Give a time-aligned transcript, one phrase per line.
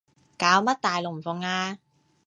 [0.35, 1.77] 搞乜大龍鳳啊